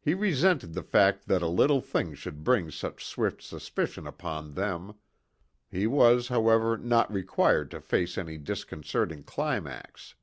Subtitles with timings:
[0.00, 4.94] He resented the fact that a little thing should bring such swift suspicion upon them.
[5.70, 10.14] He was, however, not required to face any disconcerting climax.